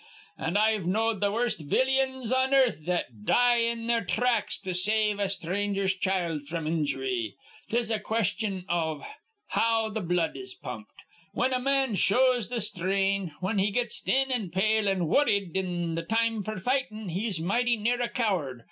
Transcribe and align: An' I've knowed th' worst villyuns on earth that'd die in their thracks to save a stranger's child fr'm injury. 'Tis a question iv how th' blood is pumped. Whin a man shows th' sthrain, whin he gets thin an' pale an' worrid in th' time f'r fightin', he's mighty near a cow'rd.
An' 0.35 0.57
I've 0.57 0.87
knowed 0.87 1.21
th' 1.21 1.31
worst 1.31 1.69
villyuns 1.69 2.33
on 2.33 2.55
earth 2.55 2.87
that'd 2.87 3.23
die 3.23 3.57
in 3.57 3.85
their 3.85 4.01
thracks 4.03 4.57
to 4.61 4.73
save 4.73 5.19
a 5.19 5.29
stranger's 5.29 5.93
child 5.95 6.47
fr'm 6.47 6.65
injury. 6.65 7.35
'Tis 7.69 7.91
a 7.91 7.99
question 7.99 8.65
iv 8.67 9.03
how 9.49 9.91
th' 9.91 10.07
blood 10.07 10.35
is 10.35 10.55
pumped. 10.55 11.01
Whin 11.33 11.53
a 11.53 11.59
man 11.59 11.93
shows 11.93 12.49
th' 12.49 12.63
sthrain, 12.63 13.33
whin 13.41 13.59
he 13.59 13.69
gets 13.69 14.01
thin 14.01 14.31
an' 14.31 14.49
pale 14.49 14.89
an' 14.89 15.05
worrid 15.07 15.55
in 15.55 15.95
th' 15.95 16.09
time 16.09 16.43
f'r 16.43 16.59
fightin', 16.59 17.09
he's 17.09 17.39
mighty 17.39 17.77
near 17.77 18.01
a 18.01 18.09
cow'rd. 18.09 18.59